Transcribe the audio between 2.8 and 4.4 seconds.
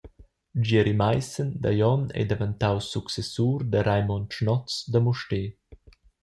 successur da Raymond